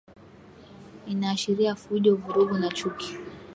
[1.07, 3.11] inaashiria fujo vurugu na chuki